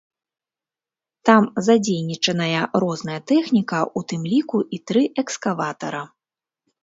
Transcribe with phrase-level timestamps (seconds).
[1.29, 6.03] Там задзейнічаная розная тэхніка, у тым ліку і тры экскаватара.